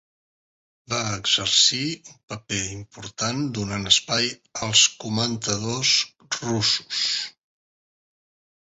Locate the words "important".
2.77-3.45